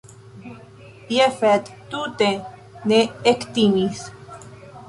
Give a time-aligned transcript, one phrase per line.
[1.17, 2.31] Jafet tute
[2.93, 2.99] ne
[3.33, 4.05] ektimis.